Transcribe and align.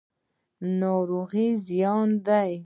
ناروغي 0.79 1.47
زیان 1.67 2.09
دی. 2.25 2.51